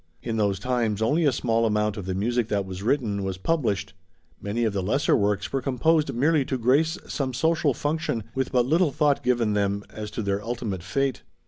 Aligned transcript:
In 0.23 0.37
those 0.37 0.57
times 0.57 0.99
only 0.99 1.25
a 1.25 1.31
small 1.31 1.63
amount 1.67 1.95
of 1.95 2.07
the 2.07 2.15
music 2.15 2.47
that 2.47 2.65
was 2.65 2.81
written, 2.81 3.21
was 3.23 3.37
published. 3.37 3.93
Many 4.41 4.63
of 4.63 4.73
the 4.73 4.81
lesser 4.81 5.15
works 5.15 5.53
were 5.53 5.61
composed 5.61 6.11
merely 6.11 6.43
to 6.43 6.57
grace 6.57 6.97
some 7.07 7.35
social 7.35 7.75
function, 7.75 8.23
with 8.33 8.51
but 8.51 8.65
little 8.65 8.91
thought 8.91 9.21
given 9.21 9.53
them 9.53 9.83
as 9.91 10.09
to 10.09 10.23
their 10.23 10.43
ultimate 10.43 10.81
fate. 10.81 11.21